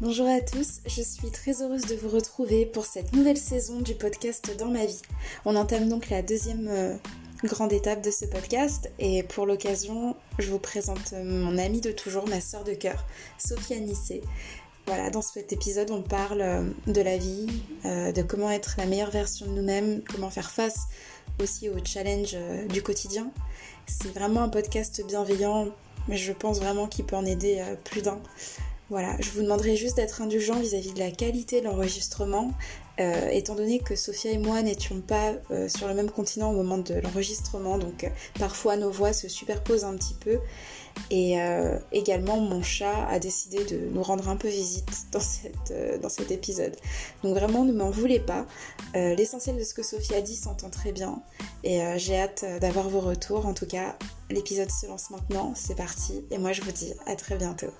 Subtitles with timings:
[0.00, 3.94] Bonjour à tous, je suis très heureuse de vous retrouver pour cette nouvelle saison du
[3.94, 5.02] podcast Dans ma vie.
[5.44, 6.96] On entame donc la deuxième euh,
[7.44, 12.26] grande étape de ce podcast et pour l'occasion, je vous présente mon amie de toujours,
[12.26, 13.04] ma sœur de cœur,
[13.36, 14.22] Sophie Anissé.
[14.86, 17.48] Voilà, dans cet épisode, on parle euh, de la vie,
[17.84, 20.86] euh, de comment être la meilleure version de nous-mêmes, comment faire face
[21.42, 22.38] aussi aux challenges
[22.70, 23.30] du quotidien.
[23.86, 25.68] C'est vraiment un podcast bienveillant,
[26.08, 28.18] mais je pense vraiment qu'il peut en aider plus d'un.
[28.90, 32.50] Voilà, je vous demanderai juste d'être indulgent vis-à-vis de la qualité de l'enregistrement,
[32.98, 36.54] euh, étant donné que Sophia et moi n'étions pas euh, sur le même continent au
[36.54, 38.08] moment de l'enregistrement, donc euh,
[38.40, 40.40] parfois nos voix se superposent un petit peu.
[41.12, 41.36] Et
[41.92, 45.20] également, mon chat a décidé de nous rendre un peu visite dans,
[46.02, 46.76] dans cet épisode.
[47.22, 48.44] Donc vraiment, ne m'en voulez pas.
[48.94, 51.22] L'essentiel de ce que Sophie a dit s'entend très bien.
[51.62, 53.46] Et j'ai hâte d'avoir vos retours.
[53.46, 53.96] En tout cas,
[54.30, 55.52] l'épisode se lance maintenant.
[55.54, 56.24] C'est parti.
[56.32, 57.70] Et moi, je vous dis à très bientôt.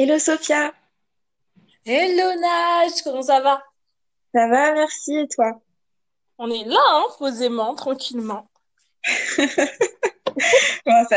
[0.00, 0.72] Hello Sophia.
[1.84, 3.60] Hello Nage, comment ça va?
[4.32, 5.60] Ça va, merci, et toi?
[6.38, 8.48] On est là, hein, posément, tranquillement.
[9.02, 9.56] ça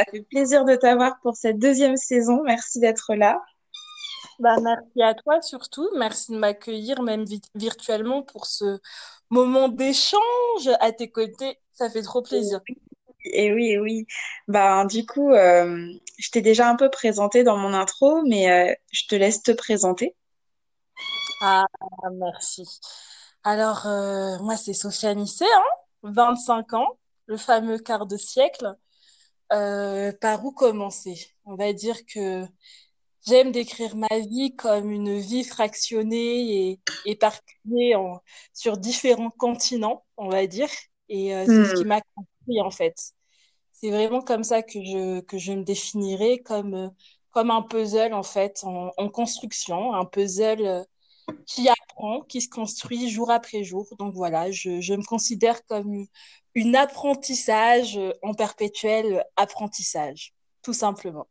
[0.10, 3.40] fait plaisir de t'avoir pour cette deuxième saison, merci d'être là.
[4.40, 8.80] Bah, merci à toi surtout, merci de m'accueillir même virtuellement pour ce
[9.30, 12.60] moment d'échange à tes côtés, ça fait trop plaisir.
[13.24, 14.08] Et oui, et oui.
[14.48, 18.74] Ben, du coup, euh, je t'ai déjà un peu présenté dans mon intro, mais euh,
[18.92, 20.16] je te laisse te présenter.
[21.42, 21.66] Ah,
[22.14, 22.68] merci.
[23.44, 25.64] Alors, euh, moi, c'est Sophia Nissé, hein,
[26.04, 28.76] 25 ans, le fameux quart de siècle.
[29.50, 31.28] par où commencer?
[31.46, 32.46] On va dire que
[33.28, 37.96] j'aime décrire ma vie comme une vie fractionnée et éparpillée
[38.54, 40.70] sur différents continents, on va dire.
[41.10, 42.02] Et c'est ce qui hmm.
[42.60, 43.14] En fait.
[43.82, 46.90] C'est vraiment comme ça que je, que je me définirais comme, euh,
[47.32, 50.84] comme un puzzle en fait, en, construction, un puzzle euh,
[51.48, 53.88] qui apprend, qui se construit jour après jour.
[53.98, 56.06] Donc voilà, je, je me considère comme
[56.54, 61.28] une apprentissage euh, en perpétuel apprentissage, tout simplement.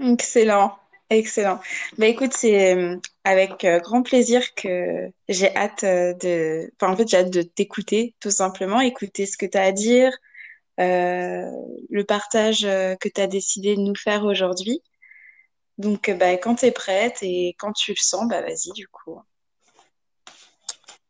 [0.00, 0.74] Excellent.
[1.10, 1.60] Excellent.
[1.98, 2.74] Bah écoute, c'est
[3.22, 8.80] avec grand plaisir que j'ai hâte de, en fait j'ai hâte de t'écouter, tout simplement,
[8.80, 10.10] écouter ce que tu as à dire,
[10.78, 14.82] le partage euh, que tu as décidé de nous faire aujourd'hui.
[15.78, 18.88] Donc, euh, bah, quand tu es prête et quand tu le sens, bah, vas-y, du
[18.88, 19.20] coup.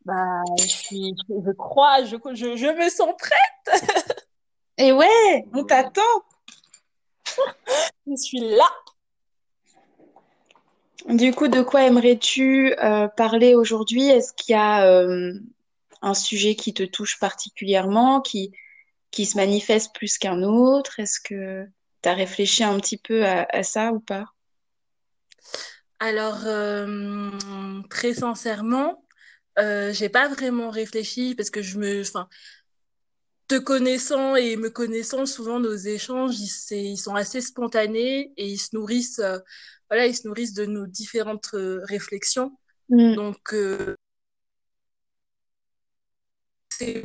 [0.05, 3.83] Bah, je, suis, je crois, je, je, je me sens prête.
[4.79, 6.03] et ouais, on t'attend.
[8.07, 8.69] je suis là.
[11.09, 12.75] Du coup, de quoi aimerais-tu
[13.17, 14.09] parler aujourd'hui?
[14.09, 14.87] Est-ce qu'il y a
[16.01, 18.53] un sujet qui te touche particulièrement, qui,
[19.13, 20.99] qui se manifeste plus qu'un autre?
[20.99, 21.65] Est-ce que
[22.03, 24.25] tu as réfléchi un petit peu à, ça ou pas?
[26.01, 27.31] Alors, euh,
[27.89, 29.05] très sincèrement,
[29.61, 32.29] euh, j'ai pas vraiment réfléchi parce que je me, enfin,
[33.47, 36.41] te connaissant et me connaissant, souvent nos échanges,
[36.71, 39.39] ils, sont assez spontanés et ils se nourrissent, euh,
[39.91, 42.59] voilà, ils se nourrissent de nos différentes euh, réflexions.
[42.89, 43.15] Mm.
[43.15, 43.55] Donc,
[46.71, 47.05] c'est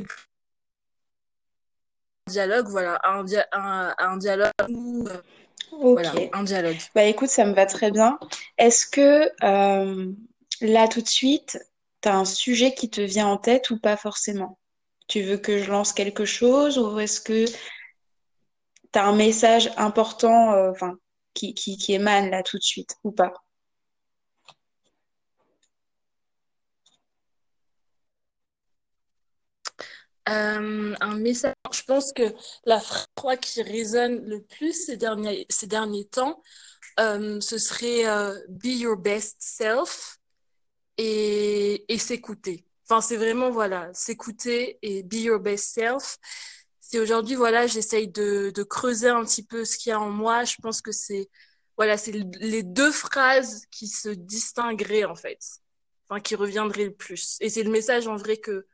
[2.28, 3.24] dialogue, voilà, un,
[3.98, 5.20] un, dialogue euh,
[5.72, 6.76] voilà, un dialogue.
[6.94, 8.18] Bah écoute, ça me va très bien.
[8.56, 10.12] Est-ce que euh,
[10.60, 11.58] là tout de suite,
[12.00, 14.58] tu as un sujet qui te vient en tête ou pas forcément?
[15.08, 20.52] Tu veux que je lance quelque chose ou est-ce que tu as un message important
[20.52, 20.96] euh, enfin,
[21.34, 23.32] qui, qui, qui émane là tout de suite ou pas?
[30.28, 31.54] Euh, un message.
[31.72, 32.34] Je pense que
[32.64, 36.42] la phrase qui résonne le plus ces derniers, ces derniers temps,
[37.00, 40.18] euh, ce serait euh, Be your best self
[40.98, 42.66] et, et s'écouter.
[42.84, 46.18] Enfin, c'est vraiment, voilà, s'écouter et Be your best self.
[46.80, 50.10] Si aujourd'hui, voilà, j'essaye de, de creuser un petit peu ce qu'il y a en
[50.10, 51.28] moi, je pense que c'est,
[51.76, 55.38] voilà, c'est les deux phrases qui se distingueraient, en fait.
[56.08, 57.36] Enfin, qui reviendraient le plus.
[57.40, 58.66] Et c'est le message, en vrai, que,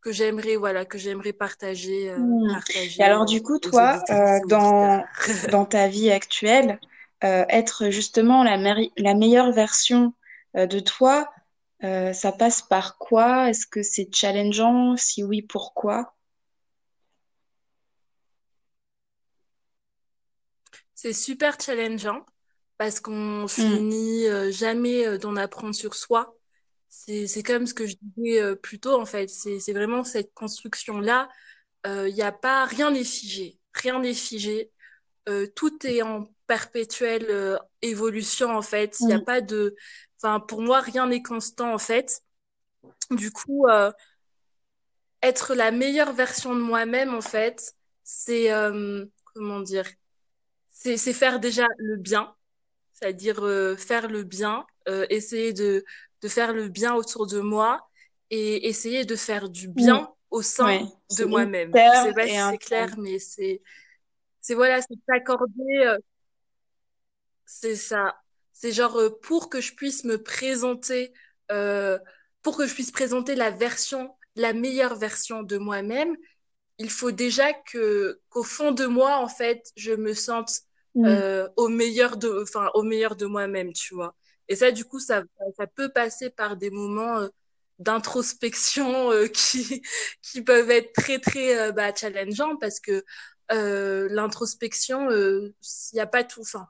[0.00, 2.60] que j'aimerais voilà que j'aimerais partager, euh, hmm.
[2.98, 5.04] Et alors du coup toi euh, dans
[5.50, 6.80] dans ta vie actuelle
[7.24, 8.56] euh, être justement la,
[8.96, 10.14] la meilleure version
[10.54, 11.30] de toi
[11.82, 13.48] ça passe par quoi?
[13.48, 14.96] Est-ce que c'est challengeant?
[14.98, 16.14] Si oui pourquoi?
[20.94, 22.26] C'est super challengeant
[22.76, 23.48] parce qu'on hmm.
[23.48, 26.36] finit jamais d'en apprendre sur soi
[26.90, 29.28] c'est, comme ce que je disais euh, plus tôt, en fait.
[29.30, 31.28] C'est, vraiment cette construction-là.
[31.84, 33.58] Il euh, n'y a pas, rien n'est figé.
[33.72, 34.72] Rien n'est figé.
[35.54, 38.98] tout est en perpétuelle évolution en fait.
[38.98, 39.76] Il n'y a pas de,
[40.16, 42.24] enfin pour moi rien n'est constant en fait.
[43.12, 43.66] Du coup,
[45.22, 48.50] être la meilleure version de moi-même en fait, c'est
[49.34, 49.86] comment dire,
[50.72, 52.34] c'est faire déjà le bien,
[52.92, 53.36] c'est-à-dire
[53.78, 54.66] faire le bien,
[55.08, 55.84] essayer de
[56.22, 57.88] de faire le bien autour de moi
[58.30, 60.88] et essayer de faire du bien au sein
[61.18, 61.72] de moi-même.
[61.74, 63.62] Je sais pas si c'est clair, mais c'est,
[64.40, 65.98] c'est voilà, c'est s'accorder, euh,
[67.44, 68.16] c'est ça.
[68.52, 71.12] C'est genre euh, pour que je puisse me présenter,
[71.50, 71.98] euh,
[72.42, 76.16] pour que je puisse présenter la version, la meilleure version de moi-même,
[76.78, 80.50] il faut déjà que qu'au fond de moi, en fait, je me sente
[80.94, 81.04] mm.
[81.06, 84.14] euh, au meilleur de, enfin, au meilleur de moi-même, tu vois.
[84.50, 85.22] Et ça, du coup, ça,
[85.56, 87.28] ça peut passer par des moments euh,
[87.78, 89.80] d'introspection euh, qui,
[90.22, 93.04] qui peuvent être très, très euh, bah, challengeants parce que
[93.48, 95.52] l'introspection, il
[95.94, 96.42] n'y a pas tout.
[96.42, 96.68] Enfin,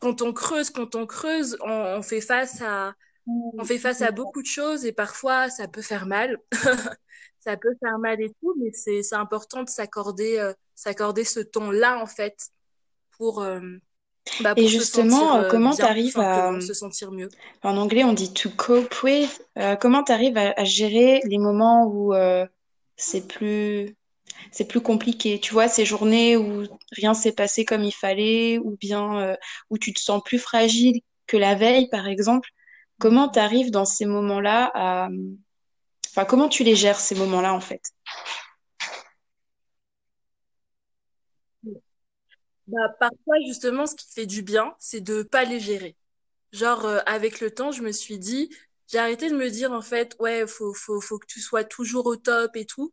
[0.00, 2.94] quand on creuse, quand on creuse, on, on fait face à,
[3.26, 6.38] on fait face à beaucoup de choses et parfois ça peut faire mal.
[7.38, 12.06] ça peut faire mal et tout, mais c'est, important de s'accorder, s'accorder ce ton-là, en
[12.06, 12.50] fait,
[13.12, 13.44] pour,
[14.40, 17.28] bah, et justement, euh, comment tu arrives à se sentir mieux
[17.62, 19.44] En anglais, on dit to cope with.
[19.58, 22.46] Euh, comment tu arrives à, gérer les moments où euh,
[22.96, 23.96] c'est plus
[24.50, 25.40] c'est plus compliqué?
[25.40, 29.36] Tu vois, ces journées où rien s'est passé comme il fallait, ou bien
[29.70, 32.48] où tu te sens plus fragile que la veille, par exemple.
[32.98, 35.08] Comment tu arrives dans ces moments-là à
[36.14, 37.80] Enfin, comment tu les gères ces moments-là en fait?
[42.66, 45.96] Bah, parfois, justement, ce qui fait du bien, c'est de pas les gérer.
[46.52, 48.54] Genre, euh, avec le temps, je me suis dit,
[48.88, 52.06] j'ai arrêté de me dire, en fait, ouais, faut, faut, faut que tu sois toujours
[52.06, 52.92] au top et tout.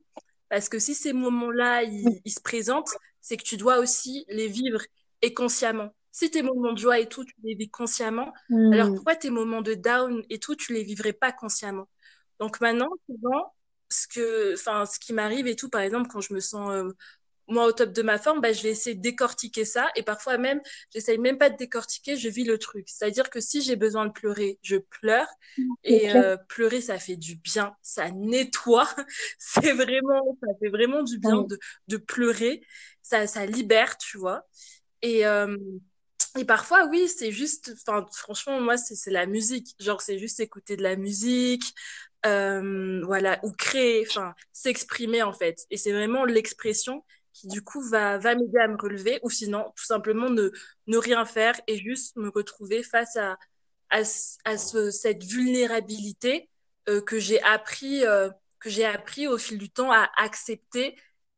[0.50, 4.48] Parce que si ces moments-là, ils, ils se présentent, c'est que tu dois aussi les
[4.48, 4.82] vivre
[5.22, 5.94] et consciemment.
[6.12, 8.96] Si tes moments de joie et tout, tu les vis consciemment, alors hmm.
[8.96, 11.88] pourquoi tes moments de down et tout, tu les vivrais pas consciemment?
[12.40, 13.54] Donc maintenant, souvent,
[13.90, 16.92] ce que, enfin, ce qui m'arrive et tout, par exemple, quand je me sens euh,
[17.50, 19.90] moi au top de ma forme, bah, je vais essayer de décortiquer ça.
[19.96, 20.62] Et parfois même,
[20.94, 22.88] j'essaye même pas de décortiquer, je vis le truc.
[22.90, 25.28] C'est-à-dire que si j'ai besoin de pleurer, je pleure.
[25.84, 28.88] Et euh, pleurer, ça fait du bien, ça nettoie.
[29.40, 32.62] c'est vraiment, ça fait vraiment du bien de, de pleurer.
[33.02, 34.46] Ça, ça libère, tu vois.
[35.02, 35.58] Et, euh,
[36.38, 39.76] et parfois, oui, c'est juste, enfin, franchement, moi, c'est la musique.
[39.80, 41.64] Genre, c'est juste écouter de la musique,
[42.26, 45.66] euh, voilà, ou créer, enfin, s'exprimer, en fait.
[45.72, 49.72] Et c'est vraiment l'expression qui du coup va, va m'aider à me relever ou sinon
[49.76, 50.50] tout simplement ne,
[50.88, 53.38] ne rien faire et juste me retrouver face à,
[53.90, 54.02] à,
[54.46, 56.50] à ce, cette vulnérabilité
[56.90, 58.30] euh, que j'ai appris euh,
[58.60, 60.96] que j'ai appris au fil du temps à accepter.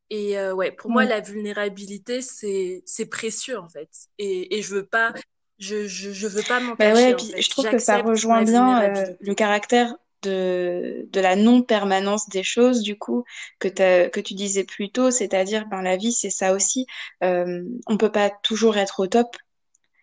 [0.09, 3.89] Et euh, ouais pour moi la vulnérabilité c'est c'est précieux en fait.
[4.17, 5.13] Et, et je veux pas
[5.59, 9.05] je, je, je veux pas m'en bah ouais, je trouve que ça rejoint bien euh,
[9.19, 13.23] le caractère de, de la non-permanence des choses, du coup,
[13.59, 13.67] que,
[14.07, 16.85] que tu disais plus tôt, c'est-à-dire, ben, la vie, c'est ça aussi.
[17.23, 19.35] Euh, on peut pas toujours être au top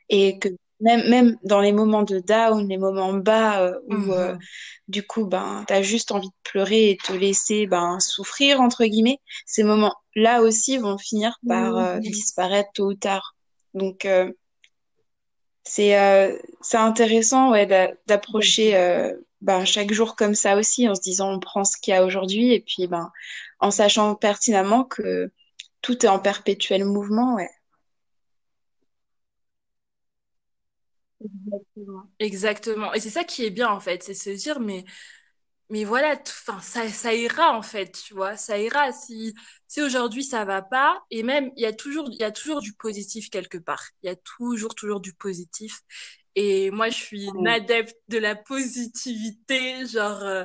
[0.08, 0.48] et que
[0.80, 4.10] même, même dans les moments de down, les moments bas, euh, où mhm.
[4.12, 4.36] euh,
[4.86, 8.84] du coup, ben, tu as juste envie de pleurer et te laisser ben, souffrir, entre
[8.84, 13.34] guillemets, ces moments-là aussi vont finir par euh, disparaître tôt ou tard.
[13.74, 14.06] Donc,
[15.64, 17.66] c'est c'est intéressant ouais,
[18.06, 18.74] d'approcher
[19.40, 22.04] ben, chaque jour comme ça aussi, en se disant on prend ce qu'il y a
[22.04, 23.12] aujourd'hui et puis ben,
[23.60, 25.30] en sachant pertinemment que
[25.82, 27.36] tout est en perpétuel mouvement.
[27.36, 27.50] Ouais.
[31.20, 32.10] Exactement.
[32.20, 32.92] Exactement.
[32.94, 34.84] Et c'est ça qui est bien en fait, c'est se dire mais
[35.70, 39.34] mais voilà, enfin ça ça ira en fait, tu vois, ça ira si
[39.68, 42.60] si aujourd'hui ça va pas et même il y a toujours il y a toujours
[42.62, 43.84] du positif quelque part.
[44.02, 45.80] Il y a toujours toujours du positif
[46.40, 50.44] et moi, je suis une adepte de la positivité, genre, euh,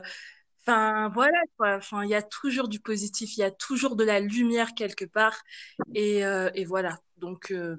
[0.62, 1.76] enfin, voilà, quoi.
[1.76, 5.06] Enfin, il y a toujours du positif, il y a toujours de la lumière quelque
[5.06, 5.40] part.
[5.94, 6.98] Et, euh, et voilà.
[7.18, 7.76] Donc, euh,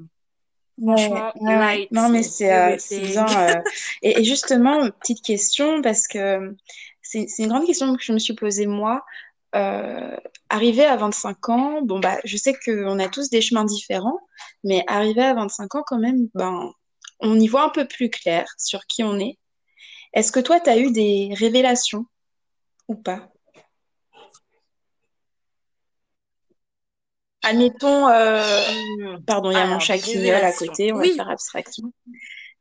[0.81, 1.91] franchement, light.
[1.91, 3.27] Non, mais c'est bien.
[4.03, 6.55] Et, et, justement, petite question, parce que
[7.03, 9.05] c'est une grande question que je me suis posée moi.
[9.57, 10.17] Euh,
[10.49, 14.19] arriver à 25 ans, bon bah je sais qu'on a tous des chemins différents,
[14.65, 16.73] mais arriver à 25 ans quand même, ben
[17.21, 19.39] on y voit un peu plus clair sur qui on est.
[20.13, 22.07] Est-ce que toi, tu as eu des révélations
[22.89, 23.29] ou pas?
[27.43, 31.29] Admettons, euh, pardon, il y a mon chat qui miaule à côté, on va faire
[31.29, 31.93] abstraction.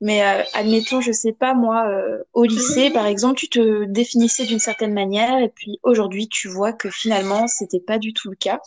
[0.02, 4.46] Mais euh, admettons, je sais pas, moi, euh, au lycée, par exemple, tu te définissais
[4.46, 8.36] d'une certaine manière et puis aujourd'hui, tu vois que finalement, c'était pas du tout le
[8.36, 8.60] cas.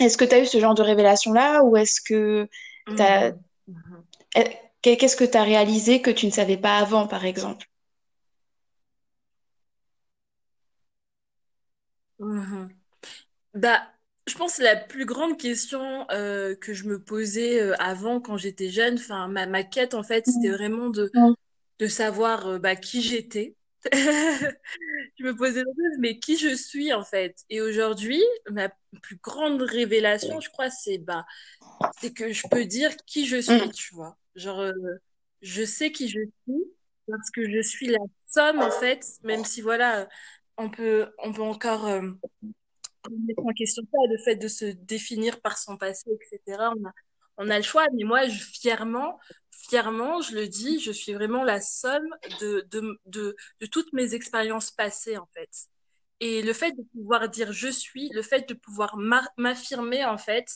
[0.00, 2.46] Est-ce que tu as eu ce genre de révélation-là ou est-ce que
[2.88, 3.32] tu as...
[3.68, 4.04] Mhm.
[4.36, 4.48] Mhm.
[4.82, 7.66] Qu'est-ce que tu as réalisé que tu ne savais pas avant, par exemple?
[12.18, 12.68] Mhm.
[13.54, 13.82] Bah,
[14.28, 18.36] je pense que la plus grande question euh, que je me posais euh, avant quand
[18.38, 20.54] j'étais jeune, enfin ma, ma quête en fait, c'était Mm.
[20.54, 21.10] vraiment de,
[21.88, 23.56] savoir euh, bah, qui j'étais.
[25.18, 27.36] Je me posais la question, mais qui je suis en fait?
[27.50, 28.70] Et aujourd'hui, ma
[29.02, 31.24] plus grande révélation, je crois, c'est bah
[32.00, 33.72] c'est que je peux dire qui je suis, Mm.
[33.72, 34.16] tu vois.
[34.34, 34.72] Genre, euh,
[35.42, 36.64] je sais qui je suis
[37.06, 40.08] parce que je suis la somme, en fait, même si, voilà,
[40.58, 42.02] on peut, on peut encore euh,
[43.10, 46.70] mettre en question ça, le fait de se définir par son passé, etc.
[46.76, 46.92] On a,
[47.38, 49.18] on a le choix, mais moi, je, fièrement,
[49.68, 52.08] fièrement, je le dis, je suis vraiment la somme
[52.40, 55.50] de, de, de, de toutes mes expériences passées, en fait.
[56.20, 60.18] Et le fait de pouvoir dire je suis, le fait de pouvoir m'a- m'affirmer en
[60.18, 60.48] fait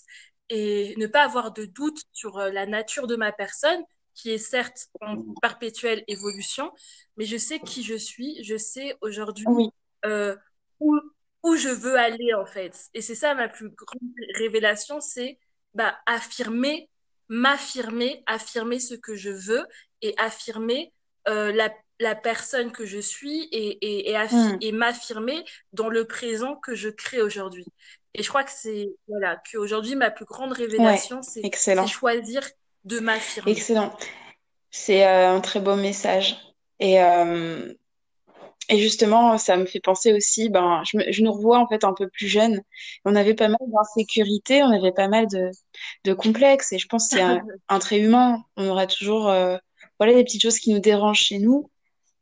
[0.49, 3.83] et ne pas avoir de doute sur euh, la nature de ma personne,
[4.15, 6.73] qui est certes en perpétuelle évolution,
[7.17, 9.71] mais je sais qui je suis, je sais aujourd'hui Oui,
[10.05, 10.37] euh,
[10.81, 10.99] où,
[11.43, 12.89] où je veux aller en fait.
[12.95, 14.01] Et c'est ça ma plus grande
[14.37, 15.39] révélation, c'est
[15.75, 16.91] bah, affirmer,
[17.33, 19.65] m'affirmer, affirmer ce que je veux
[20.03, 20.93] et affirmer
[21.29, 24.59] euh, la, la personne que je suis et, et, et, affi- Mm.
[24.61, 27.67] et m'affirmer dans le présent que je crée aujourd'hui.
[28.15, 31.87] Et je crois que c'est, voilà, qu'aujourd'hui, ma plus grande Ouais, révélation, c'est, c'est excellent.
[31.87, 32.43] choisir
[32.85, 33.53] de m'affirmer.
[33.53, 33.97] Excellent.
[34.71, 36.37] C'est euh, un très beau message.
[36.81, 37.73] Et, euh,
[38.69, 41.85] et justement, ça me fait penser aussi, ben, je, me- je nous revois en fait
[41.85, 42.61] un peu plus jeune.
[43.05, 45.51] On avait pas mal d'insécurité, on avait pas mal de,
[46.05, 46.73] de complexes.
[46.73, 48.43] Et je pense qu'il y a un, un trait humain.
[48.57, 49.57] On aura toujours euh,
[49.99, 51.71] voilà, des petites choses qui nous dérangent chez nous.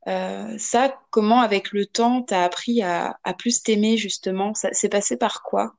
[0.08, 4.54] Euh, ça, comment avec le temps, t'as appris à, à plus t'aimer justement?
[4.54, 5.74] Ça s'est passé par quoi?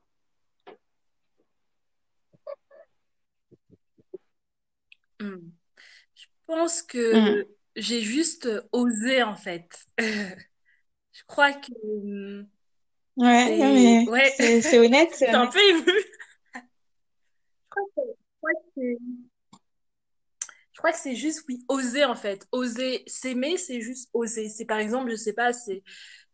[5.20, 5.36] Hmm.
[6.16, 9.68] Je pense que j'ai juste osé, en fait.
[11.12, 12.46] Je crois que hmm,
[13.16, 15.84] Ouais, mais ouais, c'est honnête, c'est un peu ému.
[15.84, 16.60] Je
[17.70, 18.98] crois que, je crois que c'est
[20.72, 22.46] Je crois que c'est juste, oui, oser en fait.
[22.50, 24.48] Oser s'aimer, c'est juste oser.
[24.48, 25.82] C'est par exemple, je sais pas, c'est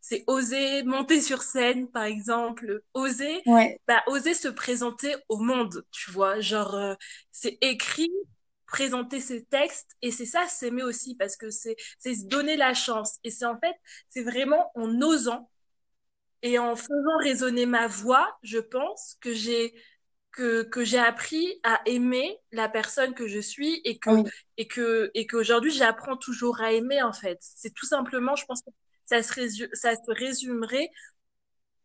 [0.00, 2.82] c'est oser monter sur scène, par exemple.
[2.94, 6.40] Oser, Ouais, bah, oser se présenter au monde, tu vois.
[6.40, 6.94] Genre, euh,
[7.32, 8.10] c'est écrit,
[8.68, 12.74] présenter ses textes, et c'est ça, s'aimer aussi, parce que c'est c'est se donner la
[12.74, 13.18] chance.
[13.24, 13.74] Et c'est en fait,
[14.10, 15.50] c'est vraiment en osant
[16.42, 19.74] et en faisant résonner ma voix, je pense que j'ai
[20.32, 24.68] que, que j'ai appris à aimer la personne que je suis et que, oui, et
[24.68, 27.38] que, et qu'aujourd'hui j'apprends toujours à aimer en fait.
[27.40, 28.70] C'est tout simplement, je pense que
[29.06, 30.90] ça se résume, ça se résumerait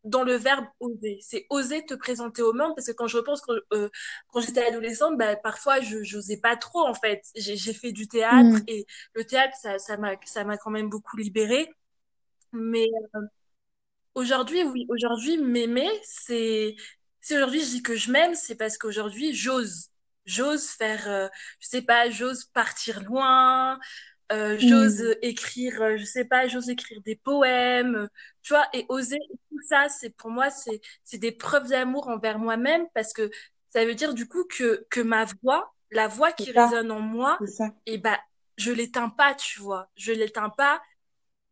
[0.04, 1.20] dans le verbe oser.
[1.22, 3.90] C'est oser te présenter au monde parce que quand je repense quand, euh,
[4.32, 7.24] quand j'étais adolescente, bah, parfois je j'osais pas trop en fait.
[7.36, 8.68] J'ai j'ai fait du théâtre Hmm.
[8.68, 11.70] et le théâtre ça ça m'a ça m'a quand même beaucoup libérée.
[12.54, 12.88] Mais
[14.16, 16.76] Aujourd'hui, oui, aujourd'hui, m'aimer, c'est,
[17.22, 19.90] si aujourd'hui je dis que je m'aime, c'est parce qu'aujourd'hui, j'ose.
[20.26, 21.28] J'ose faire, euh,
[21.60, 23.78] je sais pas, j'ose partir loin,
[24.34, 28.08] euh, j'ose euh, écrire, euh, je sais pas, j'ose écrire des poèmes, euh,
[28.42, 32.40] tu vois, et oser, tout ça, c'est, pour moi, c'est, c'est des preuves d'amour envers
[32.40, 33.30] moi-même parce que
[33.70, 37.44] ça veut dire du coup que, que ma voix, la voix qui résonne en moi,
[37.86, 38.20] et bah,
[38.58, 40.82] je l'éteins pas, tu vois, je l'éteins pas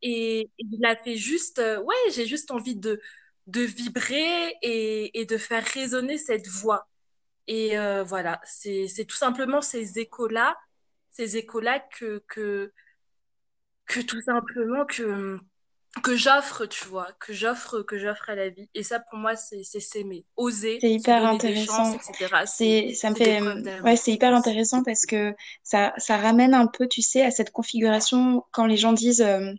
[0.02, 3.02] et, et il a fait juste, euh, ouais, j'ai juste envie de,
[3.48, 6.88] de vibrer et, et de faire résonner cette voix.
[7.48, 10.58] Et euh, voilà, c'est, c'est tout simplement ces échos-là,
[11.12, 12.72] ces échos-là que, que,
[13.86, 15.38] que tout simplement que,
[16.04, 18.70] que j'offre, tu vois, que j'offre, que j'offre à la vie.
[18.74, 21.94] Et ça, pour moi, c'est, s'aimer, oser, C'est hyper chances, intéressant.
[21.94, 22.46] etc.
[22.46, 23.42] C'est, ça me fait,
[23.84, 27.52] ouais, c'est hyper intéressant parce que ça, ça ramène un peu, tu sais, à cette
[27.52, 29.52] configuration quand les gens disent, euh,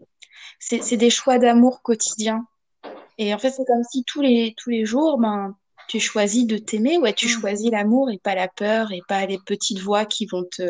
[0.58, 2.46] c'est, c'est des choix d'amour quotidiens.
[3.18, 5.54] Et en fait, c'est comme si tous les, tous les jours, ben,
[5.88, 7.72] tu choisis de t'aimer, ouais, tu choisis Mhm.
[7.72, 10.62] l'amour et pas la peur et pas les petites voix qui vont te,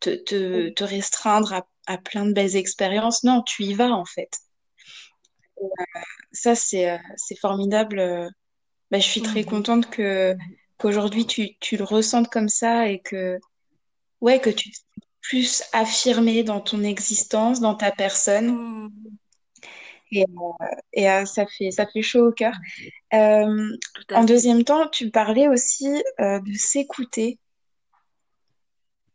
[0.00, 3.24] te, te, te restreindre à, à plein de belles expériences.
[3.24, 4.30] Non, tu y vas, en fait.
[6.32, 7.98] Ça, c'est, euh, c'est formidable.
[7.98, 8.28] euh,
[8.90, 10.36] bah, je suis très contente que
[10.78, 13.38] qu'aujourd'hui tu, tu le ressentes comme ça et que
[14.20, 14.78] ouais que tu te
[15.22, 18.90] plus affirmé dans ton existence, dans ta personne Mhm.
[20.12, 22.54] et, euh, et euh, ça fait ça fait chaud au cœur.
[23.14, 23.68] Euh,
[24.12, 27.38] en deuxième temps, tu parlais aussi euh, de s'écouter.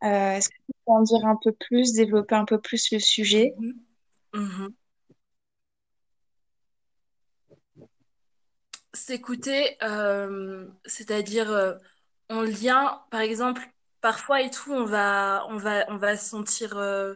[0.04, 3.54] Euh, est-ce que en dire un peu plus, développer un peu plus le sujet?
[4.34, 4.76] Mhm.
[8.94, 11.76] s'écouter, euh, c'est-à-dire euh,
[12.30, 13.62] en lien, par exemple,
[14.02, 17.16] parfois et tout, on va, on va, on va se sentir, euh,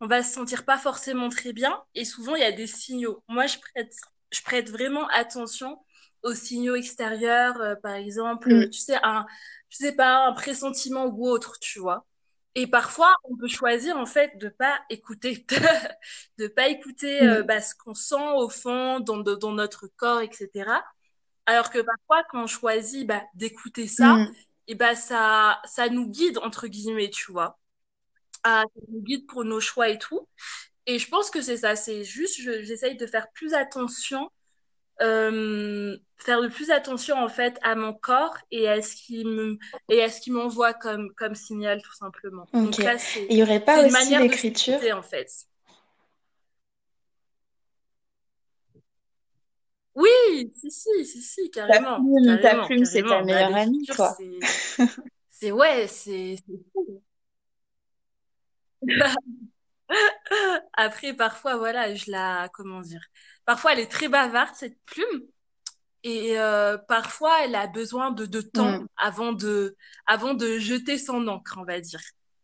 [0.00, 3.24] on va se sentir pas forcément très bien, et souvent il y a des signaux.
[3.28, 3.94] Moi, je prête,
[4.32, 5.78] je prête vraiment attention
[6.22, 8.70] aux signaux extérieurs, euh, par exemple, Mm.
[8.70, 9.26] tu sais, un,
[9.70, 12.06] je sais pas, un pressentiment ou autre, tu vois.
[12.54, 15.46] Et parfois, on peut choisir en fait de pas écouter,
[16.38, 17.44] de pas écouter euh, Mm.
[17.44, 20.84] bah, ce qu'on sent au fond, dans, dans notre corps, etc.
[21.46, 24.34] Alors que parfois, quand on choisit bah, d'écouter ça, Mm.
[24.68, 27.58] et bah, ça, ça nous guide, entre guillemets, tu vois.
[28.44, 30.28] Ah, ça nous guide pour nos choix et tout.
[30.86, 34.30] Et je pense que c'est ça, c'est juste, je- j'essaye de faire plus attention,
[35.00, 39.58] euh, faire de plus attention en fait à mon corps et à ce qui me,
[39.88, 42.46] et à ce qui m'envoie comme, comme signal, tout simplement.
[42.52, 42.78] Donc
[43.30, 44.80] il n'y aurait pas aussi l'écriture?
[44.94, 45.28] en fait.
[49.94, 50.08] Oui,
[50.58, 53.18] si, si, si, si, Ta carrément, plume, ta plume, c'est ta.
[53.18, 54.16] Bah, meilleure amie, toi.
[55.30, 56.36] c'est, ouais, c'est.
[60.74, 63.02] Après, parfois, voilà, je la, comment dire,
[63.44, 65.22] parfois elle est très bavarde, cette plume,
[66.04, 68.86] et euh, parfois elle a besoin de, de temps Mm.
[68.96, 72.00] avant de, avant de jeter son encre, on va dire.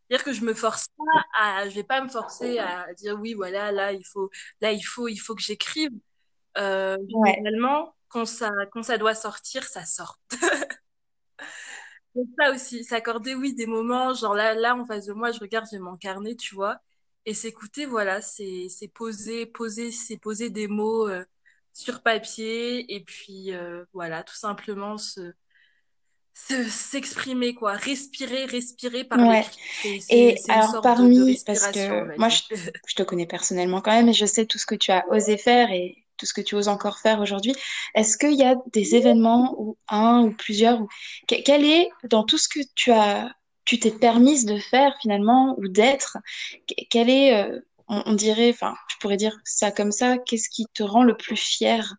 [0.09, 1.05] C'est-à-dire que je me force pas
[1.40, 4.83] à, je vais pas me forcer à dire oui, voilà, là, il faut, là, il
[4.83, 5.90] faut, il faut que j'écrive.
[6.59, 7.37] Euh, Ouais.
[7.37, 10.21] généralement, quand ça, quand ça doit sortir, ça sort.
[12.14, 15.40] Donc ça aussi, s'accorder, oui, des moments, genre là, là, en face de moi, je
[15.40, 16.78] regarde, j'ai mon carnet, tu vois,
[17.28, 21.25] et s'écouter, voilà, c'est, poser, poser, c'est poser des mots euh,
[21.73, 25.32] sur papier, et puis euh, voilà, tout simplement se,
[26.35, 29.44] se, s'exprimer, quoi, respirer, respirer par Ouais.
[29.85, 30.04] l'écrit.
[30.11, 32.40] Et alors sorte de, de parmi, parce que moi je,
[32.87, 35.37] je te connais personnellement quand même et je sais tout ce que tu as osé
[35.37, 37.54] faire et tout ce que tu oses encore faire aujourd'hui.
[37.94, 40.88] Est-ce qu'il y a des événements ou un ou plusieurs ou
[41.29, 43.31] que- quel est dans tout ce que tu as,
[43.68, 46.16] tu t'es permise de faire finalement ou d'être,
[46.66, 50.48] que- quel est, euh, on, on dirait, enfin, je pourrais dire ça comme ça, qu'est-ce
[50.48, 51.96] qui te rend le plus fier?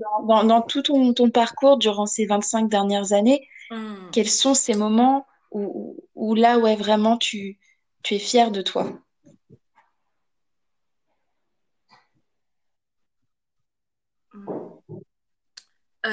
[0.00, 3.46] Dans, dans, dans tout ton, ton parcours durant ces 25 dernières années?
[3.70, 4.10] Hmm.
[4.12, 7.60] Quels sont ces moments où, où là, ouais, vraiment, tu,
[8.02, 8.92] tu es fier de toi?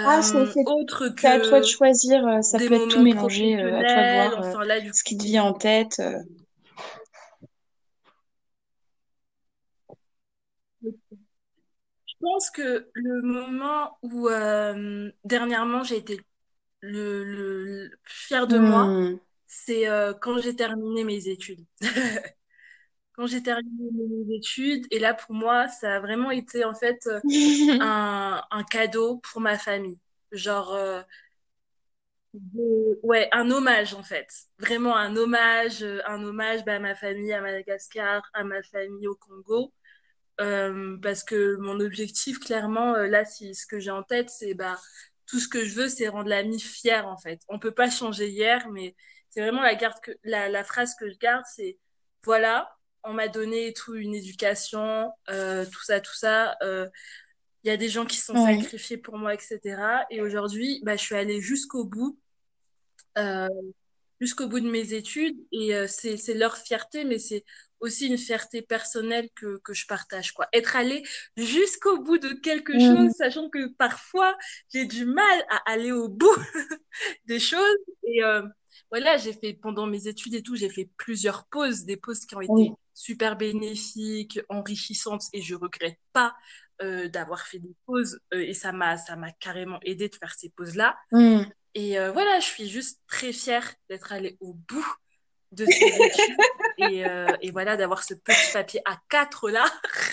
[0.03, 3.01] Ah, c'est Euh, c'est- autre c'est à toi de choisir, euh, ça peut être tout
[3.01, 5.99] mélangé, euh, à toi de voir euh, enfin là, ce qui te vient en tête.
[5.99, 6.19] euh.
[12.07, 16.21] Je pense que le moment où euh, dernièrement j'ai été
[16.81, 19.17] le, le, fière de moi, Hmm.
[19.47, 21.65] c'est euh, quand j'ai terminé mes études.
[23.15, 23.89] Quand j'ai terminé
[24.27, 27.21] mes études, et là pour moi, ça a vraiment été en fait euh,
[27.79, 29.99] un, un cadeau pour ma famille.
[30.33, 31.01] Genre, euh,
[32.33, 34.27] de- ouais, un hommage en fait.
[34.59, 39.07] Vraiment un hommage, euh, un hommage bah, à ma famille à Madagascar, à ma famille
[39.07, 39.73] au Congo.
[40.41, 44.53] Euh, parce que mon objectif, clairement, euh, là, si, ce que j'ai en tête, c'est
[44.55, 44.77] bah,
[45.27, 47.41] tout ce que je veux, c'est rendre l'ami fier, en fait.
[47.49, 48.95] On peut pas changer hier, mais
[49.29, 51.79] c'est vraiment la, garde que, la, la phrase que je garde, c'est
[52.23, 52.75] voilà,
[53.05, 56.55] on m'a donné tout une éducation, euh, tout ça, tout ça.
[56.63, 56.87] euh,
[57.63, 59.59] Il y a des gens qui se sont sacrifiés pour moi, etc.
[60.09, 62.19] Et aujourd'hui, bah, je suis allée jusqu'au bout.
[63.17, 63.47] Euh,
[64.21, 67.43] jusqu'au bout de mes études et euh, c'est c'est leur fierté mais c'est
[67.81, 71.03] aussi une fierté personnelle que que je partage quoi être allé
[71.37, 74.37] jusqu'au bout de quelque chose sachant que parfois
[74.73, 76.35] j'ai du mal à aller au bout
[77.25, 78.41] des choses et euh,
[78.89, 82.35] voilà j'ai fait pendant mes études et tout j'ai fait plusieurs pauses des pauses qui
[82.35, 82.71] ont Oui.
[82.95, 86.35] Super bénéfiques enrichissantes et je regrette pas
[86.81, 90.33] euh, d'avoir fait des pauses euh, et ça m'a ça m'a carrément aidé de faire
[90.33, 91.43] ces pauses là Hmm.
[91.75, 94.87] et euh, voilà, je suis juste très fière d'être allée au bout
[95.51, 96.37] de ces études
[96.77, 99.65] et, euh, et voilà, d'avoir ce petit papier à quatre là.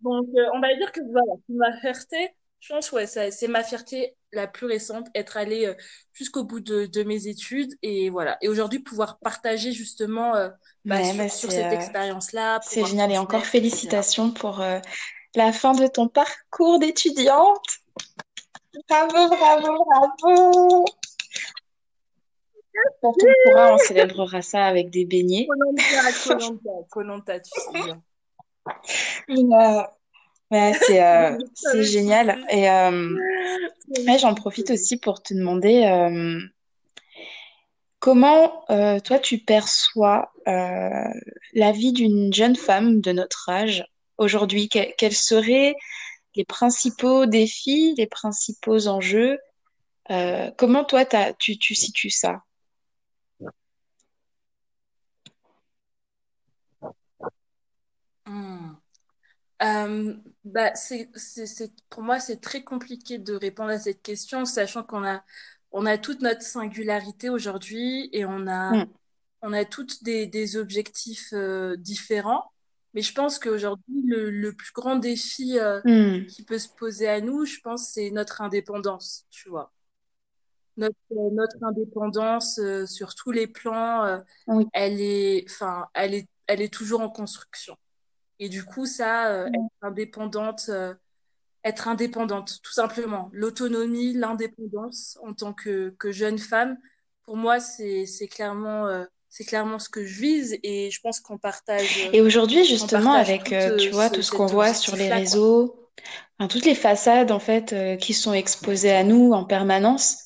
[0.00, 2.30] Donc, euh, on va dire que voilà, c'est ma fierté,
[2.64, 5.74] je pense, ouais, ça, c'est ma fierté la plus récente, être allée euh,
[6.14, 8.38] jusqu'au bout de, de mes études et voilà.
[8.40, 10.48] Et aujourd'hui, pouvoir partager justement euh,
[10.86, 13.50] bah, Ouais, bah sur, c'est cette euh, expérience-là, c'est génial et encore etc.
[13.50, 14.78] félicitations pour euh,
[15.34, 17.80] la fin de ton parcours d'étudiante.
[18.88, 20.84] Bravo, bravo, bravo.
[23.02, 25.46] Quand on pourra, on célébrera ça avec des beignets.
[26.90, 27.82] Koh-Lanta, tu sais
[29.28, 29.86] bien.
[30.50, 31.38] Ouais, c'est euh,
[31.82, 32.38] génial.
[32.50, 33.16] Et euh,
[34.06, 36.40] ouais, j'en profite aussi pour te demander euh,
[37.98, 41.04] comment euh, toi tu perçois euh,
[41.54, 43.84] la vie d'une jeune femme de notre âge
[44.18, 44.68] aujourd'hui?
[44.68, 45.74] Que- quelles seraient
[46.36, 49.38] les principaux défis, les principaux enjeux?
[50.10, 51.04] Euh, comment toi,
[51.38, 52.42] tu, tu situes ça?
[59.64, 61.08] Euh, bah, c'est,
[61.88, 65.22] pour moi, c'est très compliqué de répondre à cette question, sachant qu'on a,
[65.72, 68.86] on a toute notre singularité aujourd'hui et on a, Mm.
[69.42, 72.44] on a toutes des, des objectifs euh, différents.
[72.92, 76.26] Mais je pense qu'aujourd'hui, le, le plus grand défi euh, Mm.
[76.26, 79.72] qui peut se poser à nous, je pense, c'est notre indépendance, tu vois.
[80.76, 84.20] Notre, notre indépendance sur tous les plans,
[84.72, 85.46] elle est,
[85.94, 87.76] elle est, elle est toujours en construction.
[88.38, 89.68] Et du coup, ça, euh, être Mm.
[89.82, 90.94] indépendante, euh,
[91.64, 93.30] être indépendante, tout simplement.
[93.32, 96.78] L'autonomie, l'indépendance en tant que, que jeune femme,
[97.24, 101.20] pour moi, c'est, c'est clairement, euh, c'est clairement ce que je vise et je pense
[101.20, 104.30] qu'on partage, euh, Et aujourd'hui, on justement, avec, euh, tu euh, vois, ce- tout ce
[104.30, 105.88] qu'on voit sur les réseaux,
[106.38, 110.18] enfin, toutes les façades, en fait, euh, qui sont exposées à nous en permanence,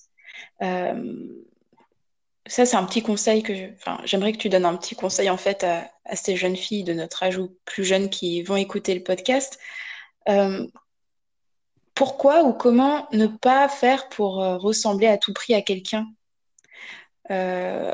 [0.63, 1.29] euh,
[2.49, 3.53] ça, c'est un petit conseil que
[4.05, 7.23] j'aimerais que tu donnes un petit conseil, en fait, à, ces jeunes filles de notre
[7.23, 9.59] âge ou plus jeunes qui vont écouter le podcast.
[10.29, 10.67] Euh,
[11.95, 16.07] pourquoi ou comment ne pas faire pour euh, ressembler à tout prix à quelqu'un?
[17.31, 17.93] Euh,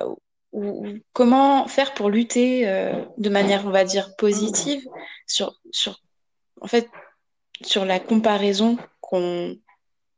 [0.52, 2.64] ou, ou comment faire pour lutter
[3.18, 4.86] de manière, on va dire, positive
[5.26, 6.00] sur, sur,
[6.60, 6.88] en fait,
[7.62, 9.56] sur la comparaison qu'on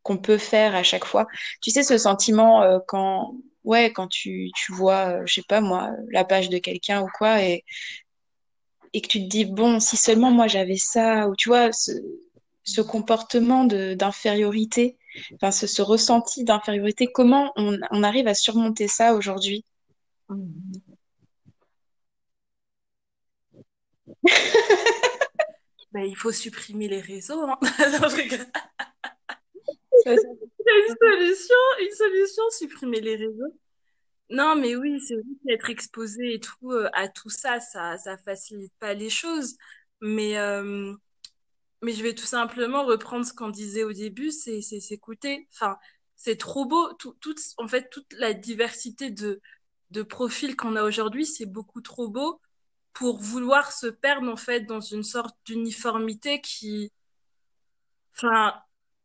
[0.03, 1.27] qu'on peut faire à chaque fois?
[1.63, 3.35] Tu sais, ce sentiment quand,
[3.67, 7.09] ouais, quand tu, tu vois, euh, je sais pas moi, la page de quelqu'un ou
[7.19, 7.65] quoi, et,
[8.93, 11.93] et que tu te dis, bon, si seulement moi j'avais ça, ou tu vois, ce,
[12.65, 14.97] ce comportement d'infériorité,
[15.35, 19.65] enfin, ce, ce ressenti d'infériorité, comment on, on arrive à surmonter ça aujourd'hui?
[25.93, 27.59] Ben, il faut supprimer les réseaux, hein.
[28.01, 28.47] Non, rigole.
[28.47, 33.59] Ça, ça- Il y a une solution, une solution, supprimer les réseaux.
[34.31, 38.17] Non, mais oui, c'est vrai qu'être exposé et tout euh, à tout ça, ça, ça
[38.19, 39.57] facilite pas les choses.
[40.01, 40.93] Mais, euh,
[41.83, 45.49] mais je vais tout simplement reprendre ce qu'on disait au début, c'est, s'écouter.
[45.53, 45.79] Enfin,
[46.17, 46.93] c'est trop beau.
[46.95, 49.41] Tout, toute, en fait, toute la diversité de,
[49.91, 52.41] de profils qu'on a aujourd'hui, c'est beaucoup trop beau
[52.93, 56.91] pour vouloir se perdre, en fait, dans une sorte d'uniformité qui,
[58.17, 58.55] Enfin,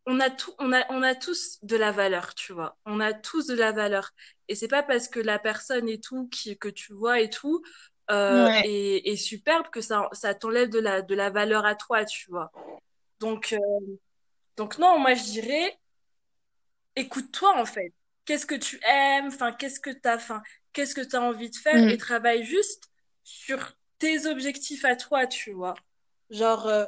[0.05, 2.77] on a tout, on a, on a tous de la valeur, tu vois.
[2.85, 4.11] On a tous de la valeur.
[4.47, 7.63] Et c'est pas parce que la personne et tout qui, que tu vois et tout
[8.11, 8.63] euh, Ouais.
[8.63, 12.29] est, est superbe que ça, ça t'enlève de la, de la valeur à toi, tu
[12.31, 12.51] vois.
[13.19, 13.57] Donc, euh,
[14.57, 15.77] donc non, moi je dirais,
[16.95, 17.93] écoute-toi en fait.
[18.25, 19.27] Qu'est-ce que tu aimes?
[19.27, 20.41] Enfin, qu'est-ce que t'as, enfin,
[20.73, 21.83] qu'est-ce que t'as envie de faire?
[21.89, 21.97] Et Mm.
[21.97, 22.89] travaille juste
[23.23, 25.73] sur tes objectifs à toi, tu vois.
[26.29, 26.85] Genre, euh,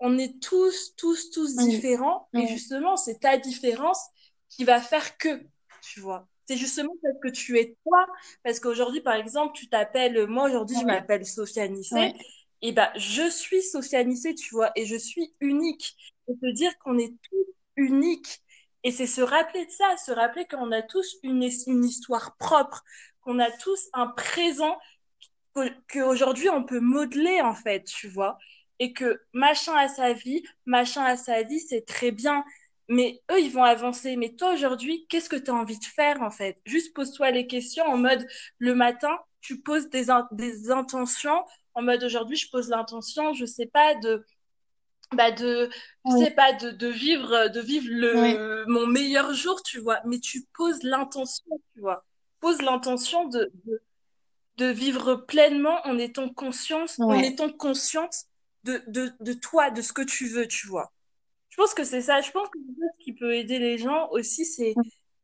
[0.00, 2.28] on est tous, tous, tous différents.
[2.34, 4.02] Et justement, c'est ta différence
[4.48, 5.42] qui va faire que,
[5.82, 6.26] tu vois.
[6.46, 8.06] C'est justement parce que tu es toi.
[8.42, 11.68] Parce qu'aujourd'hui, par exemple, tu t'appelles, moi aujourd'hui, je m'appelle Sophia.
[12.62, 14.72] Et ben, je suis Sophia tu vois.
[14.74, 15.96] Et je suis unique.
[16.28, 18.42] Et te dire qu'on est tous uniques.
[18.82, 22.82] Et c'est se rappeler de ça, se rappeler qu'on a tous une, une histoire propre,
[23.20, 24.78] qu'on a tous un présent
[25.88, 28.38] qu'aujourd'hui on peut modeler en fait, tu vois.
[28.80, 32.44] Et que machin a sa vie, machin a sa vie, c'est très bien.
[32.88, 34.16] Mais eux, ils vont avancer.
[34.16, 36.58] Mais toi, aujourd'hui, qu'est-ce que tu as envie de faire en fait?
[36.66, 38.26] Juste pose-toi les questions en mode
[38.58, 41.44] le matin, tu poses des, in des intentions.
[41.74, 44.24] En mode aujourd'hui, je pose l'intention, je sais pas, de
[45.12, 45.70] bah de
[46.08, 46.24] je Oui.
[46.24, 48.36] sais pas de, de vivre de vivre Oui.
[48.36, 52.04] le mon meilleur jour tu vois mais tu poses l'intention tu vois
[52.40, 53.82] pose l'intention de, de
[54.58, 58.14] de vivre pleinement en étant conscience en étant consciente
[58.64, 60.92] de, de de toi de ce que tu veux tu vois
[61.50, 64.44] je pense que c'est ça je pense que ce qui peut aider les gens aussi
[64.44, 64.80] c'est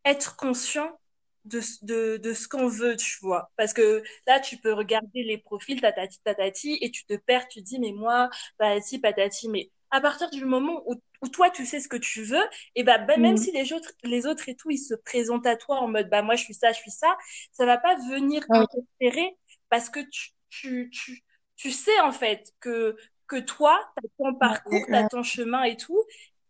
[0.06, 0.98] être conscient
[1.46, 3.52] de, de, de ce qu'on veut, tu vois.
[3.56, 7.60] Parce que là, tu peux regarder les profils tatati tatati et tu te perds, tu
[7.62, 11.50] te dis, mais moi, bah si, patati, mais à partir du moment où, où toi,
[11.50, 12.42] tu sais ce que tu veux,
[12.76, 13.38] et bah, bah, même Mm.
[13.38, 16.22] si les autres, les autres et tout, ils se présentent à toi en mode, bah
[16.22, 17.16] moi, je suis ça, je suis ça,
[17.52, 18.66] ça va pas venir Oui.
[19.00, 19.36] interférer
[19.70, 21.24] parce que tu, tu, tu,
[21.56, 22.96] tu sais en fait que,
[23.28, 26.02] que toi, t'as ton parcours, t'as ton chemin et tout,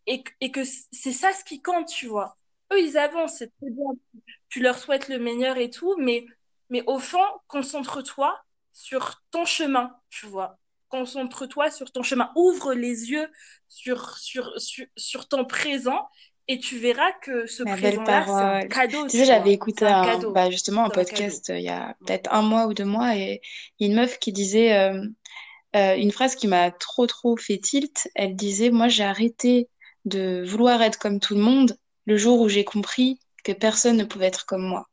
[0.06, 2.36] et, et que c'est ça ce qui compte, tu vois.
[2.72, 3.86] Eux, ils avancent, c'est très bien.
[4.48, 6.24] Tu leur souhaites le meilleur et tout, mais,
[6.70, 8.38] mais au fond, concentre-toi
[8.72, 10.58] sur ton chemin, tu vois.
[10.88, 12.30] Concentre-toi sur ton chemin.
[12.36, 13.28] Ouvre les yeux
[13.68, 16.08] sur, sur, sur, sur ton présent
[16.48, 20.02] et tu verras que ce belle présent-là, c'est un cadeau, Tu sais, j'avais écouté un
[20.02, 23.16] un, bah justement un podcast euh, il y a peut-être un mois ou deux mois
[23.16, 23.40] et
[23.78, 25.04] il y a une meuf qui disait euh,
[25.74, 28.08] euh, une phrase qui m'a trop trop fait tilt.
[28.14, 29.68] Elle disait, moi j'ai arrêté
[30.04, 31.76] de vouloir être comme tout le monde
[32.06, 34.86] le jour où j'ai compris que personne ne pouvait être comme moi.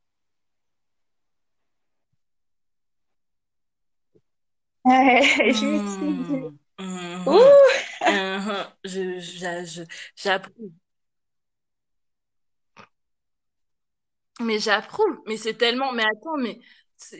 [8.84, 9.84] je je,
[10.16, 10.72] j'approuve.
[14.42, 15.20] Mais j'approuve.
[15.28, 15.92] Mais c'est tellement.
[15.94, 16.60] Mais attends, mais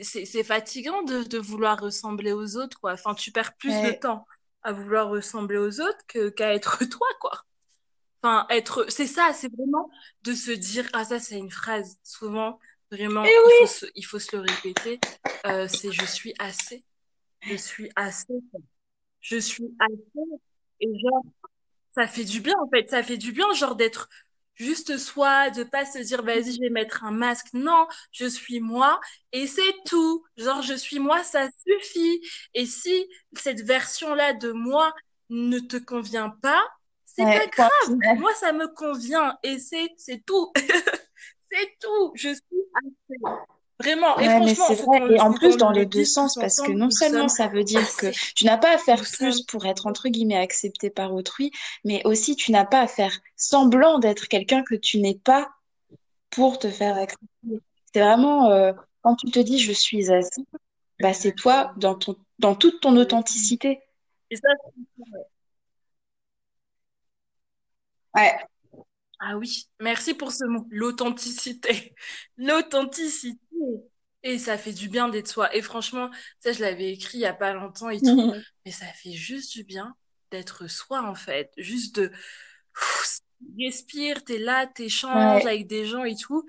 [0.02, 2.92] c'est fatigant de, de, vouloir ressembler aux autres, quoi.
[2.92, 4.26] Enfin, tu perds plus de temps
[4.62, 7.44] à vouloir ressembler aux autres qu'à être toi, quoi.
[8.22, 8.86] Enfin, être.
[8.88, 9.90] C'est ça, c'est vraiment
[10.22, 10.88] de se dire.
[10.94, 11.98] Ah, ça, c'est une phrase.
[12.02, 12.58] Souvent,
[12.90, 14.98] vraiment, eh il, faut se, il faut se le répéter.
[15.46, 16.84] Euh, c'est je suis assez.
[17.42, 18.34] Je suis assez.
[19.20, 20.40] Je suis assez.
[20.80, 21.22] Et genre,
[21.94, 22.88] ça fait du bien, en fait.
[22.88, 24.08] Ça fait du bien, genre, d'être
[24.54, 27.48] juste soi, de pas se dire vas-y je vais mettre un masque.
[27.52, 29.00] Non, je suis moi
[29.32, 30.24] et c'est tout.
[30.36, 32.20] Genre je suis moi, ça suffit.
[32.54, 34.92] Et si cette version-là de moi
[35.30, 36.62] ne te convient pas,
[37.04, 37.70] c'est pas grave.
[38.18, 40.52] Moi ça me convient et c'est c'est tout.
[41.52, 42.12] c'est tout.
[42.14, 43.44] Je suis assez.
[43.80, 45.14] Vraiment, et franchement, c'est vrai.
[45.14, 48.06] Et en plus, dans les deux sens, parce que non seulement ça veut dire que
[48.34, 51.50] tu n'as pas à faire plus pour être entre guillemets accepté par autrui,
[51.84, 55.50] mais aussi tu n'as pas à faire semblant d'être quelqu'un que tu n'es pas
[56.30, 57.60] pour te faire accepter.
[57.92, 60.42] C'est vraiment euh, quand tu te dis je suis assez,
[61.00, 63.80] bah c'est toi dans ton dans toute ton authenticité.
[64.30, 64.48] Et ça,
[68.16, 68.38] ouais.
[69.20, 71.94] Ah oui, merci pour ce mot, l'authenticité.
[72.36, 73.38] L'authenticité.
[74.22, 75.54] Et ça fait du bien d'être soi.
[75.54, 78.32] Et franchement, ça, je l'avais écrit il y a pas longtemps et tout.
[78.64, 79.94] Mais ça fait juste du bien
[80.30, 81.52] d'être soi, en fait.
[81.58, 82.10] Juste de
[83.58, 86.46] respire, t'es là, t'échanges avec des gens et tout.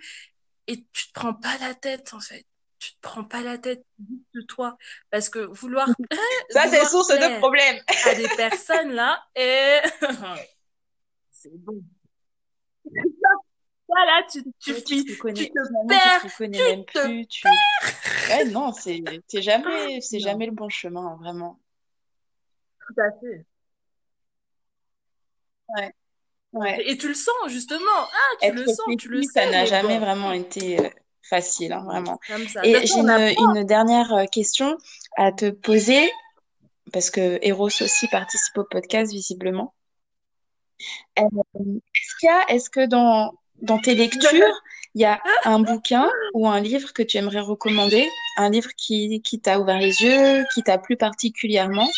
[0.67, 2.45] Et tu te prends pas la tête, en fait.
[2.79, 4.77] Tu te prends pas la tête de toi.
[5.09, 5.87] Parce que vouloir.
[6.49, 7.77] ça, c'est source de problème.
[8.05, 9.79] à des personnes, là, et.
[11.29, 11.83] c'est bon.
[13.95, 17.27] Voilà, tu, tu, tu, tu, connais, tu te perds, tu te connais même plus.
[17.27, 17.47] Tu...
[18.29, 19.01] Ouais, non, c'est
[19.41, 21.57] jamais, c'est jamais le bon chemin, vraiment.
[22.85, 23.45] Tout à fait.
[25.69, 25.93] Ouais.
[26.51, 26.89] Ouais.
[26.89, 27.79] Et tu le sens, justement.
[27.97, 29.29] Ah, tu le sens, tu le sais.
[29.31, 30.89] Ça n'a jamais vraiment été euh,
[31.21, 32.19] facile, hein, vraiment.
[32.63, 34.77] Et j'ai une, une, dernière euh, question
[35.15, 36.11] à te poser,
[36.91, 39.73] parce que Eros aussi participe au podcast, visiblement.
[41.17, 41.23] Euh,
[41.63, 44.61] est-ce qu'il y a, est-ce que dans, dans tes lectures,
[44.95, 49.21] il y a un bouquin ou un livre que tu aimerais recommander, un livre qui,
[49.41, 51.89] t'a ouvert les yeux, qui t'a plu particulièrement?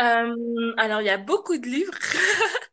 [0.00, 1.92] Euh, alors, il y a beaucoup de livres,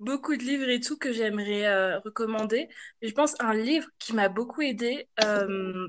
[0.00, 2.68] beaucoup de livres et tout que j'aimerais euh, recommander.
[3.02, 5.86] Je pense un livre qui m'a beaucoup aidé euh,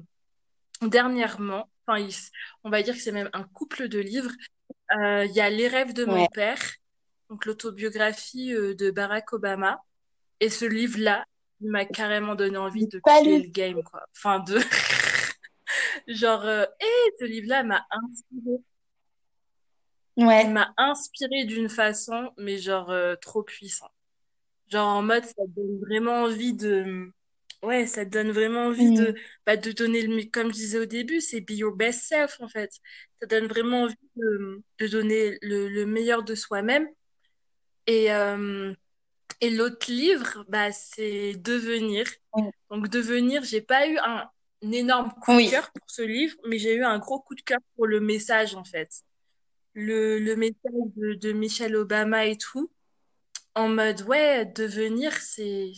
[0.81, 1.69] dernièrement.
[2.63, 4.31] On va dire que c'est même un couple de livres.
[4.97, 6.59] Euh, il y a Les rêves de mon père,
[7.29, 9.81] donc l'autobiographie euh, de Barack Obama.
[10.39, 11.25] Et ce livre-là,
[11.61, 14.01] il m'a carrément donné envie de quitter le game, quoi.
[14.15, 14.59] Enfin, de...
[16.07, 16.65] Genre, euh...
[17.19, 18.57] ce livre-là m'a inspiré.
[20.17, 20.43] Ouais.
[20.45, 23.89] Il m'a inspiré d'une façon, mais genre euh, trop puissant.
[24.67, 27.11] Genre en mode, ça donne vraiment envie de
[27.63, 29.15] ouais, ça te donne vraiment envie de, mm.
[29.45, 32.47] bah, de donner le, comme je disais au début, c'est be your best self, en
[32.47, 32.71] fait.
[33.21, 36.87] Ça donne vraiment envie de, de donner le, le, meilleur de soi-même.
[37.87, 38.73] Et, euh,
[39.41, 42.05] et l'autre livre, bah, c'est Devenir.
[42.69, 44.29] Donc, Devenir, j'ai pas eu un,
[44.63, 47.41] un énorme coup de cœur pour ce livre, mais j'ai eu un gros coup de
[47.41, 48.89] cœur pour le message, en fait.
[49.73, 52.71] Le, le message de, de Michelle Obama et tout.
[53.55, 55.71] En mode, ouais, devenir, c'est,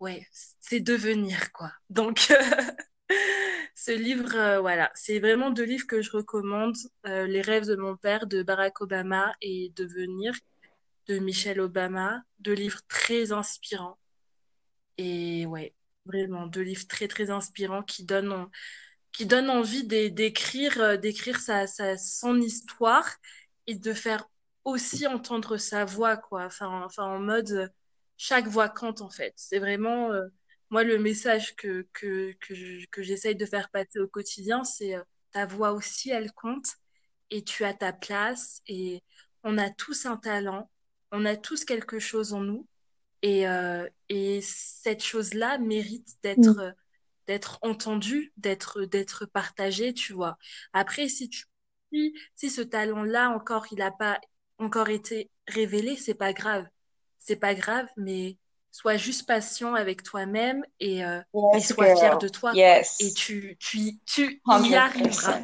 [0.00, 0.26] ouais,
[0.60, 1.72] c'est devenir, quoi.
[1.90, 2.18] Donc,
[3.74, 6.76] ce livre, euh, voilà, c'est vraiment deux livres que je recommande.
[7.06, 10.34] Euh, Les rêves de mon père de Barack Obama et Devenir
[11.08, 12.22] de Michelle Obama.
[12.40, 13.98] Deux livres très inspirants.
[14.98, 15.74] Et ouais,
[16.06, 18.48] vraiment, deux livres très, très inspirants qui donnent,
[19.12, 23.08] qui donnent envie d'écrire, euh, d'écrire sa, son histoire
[23.66, 24.28] et de faire
[24.64, 26.44] aussi entendre sa voix, quoi.
[26.46, 27.70] Enfin, enfin en mode
[28.16, 29.32] chaque voix compte en fait.
[29.36, 30.26] C'est vraiment euh,
[30.70, 32.34] moi le message que que
[32.90, 35.02] que j'essaye de faire passer au quotidien, c'est euh,
[35.32, 36.68] ta voix aussi elle compte
[37.30, 39.02] et tu as ta place et
[39.42, 40.70] on a tous un talent,
[41.12, 42.66] on a tous quelque chose en nous
[43.22, 46.74] et euh, et cette chose-là mérite d'être mm.
[47.26, 50.38] d'être entendue, d'être d'être partagée, tu vois.
[50.72, 51.44] Après si tu
[51.92, 54.20] si, si ce talent-là encore il a pas
[54.58, 56.66] encore été révélé, c'est pas grave
[57.26, 58.36] c'est pas grave, mais
[58.70, 61.20] sois juste patient avec toi-même et, euh,
[61.54, 62.52] et sois fier de toi.
[62.54, 62.96] Yes.
[63.00, 64.74] Et tu, tu, y- tu y 100%.
[64.76, 65.40] arriveras.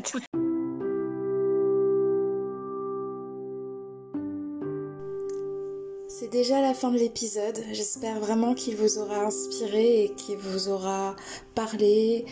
[6.09, 7.59] C'est déjà la fin de l'épisode.
[7.73, 11.17] J'espère vraiment qu'il vous aura inspiré et qu'il vous aura
[11.55, 12.27] parlé,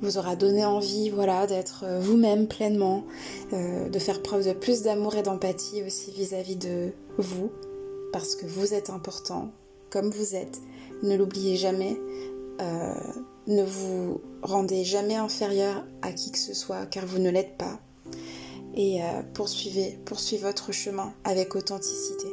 [0.00, 3.04] vous aura donné envie, voilà, d'être vous-même pleinement,
[3.52, 7.52] euh, de faire preuve de plus d'amour et d'empathie aussi vis-à-vis de vous,
[8.12, 9.50] parce que vous êtes important,
[9.90, 10.60] comme vous êtes.
[11.02, 11.98] Ne l'oubliez jamais.
[12.60, 12.94] Euh,
[13.46, 17.78] ne vous rendez jamais inférieur à qui que ce soit, car vous ne l'êtes pas.
[18.74, 22.26] Et euh, poursuivez, poursuivez votre chemin avec authenticité.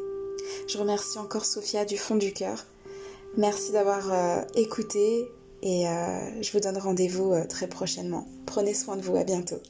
[0.68, 2.66] Je remercie encore Sophia du fond du cœur.
[3.38, 5.26] Merci d'avoir euh, écouté
[5.62, 5.86] et
[6.42, 8.28] je vous donne rendez-vous très prochainement.
[8.46, 9.62] Prenez soin de vous, à bientôt.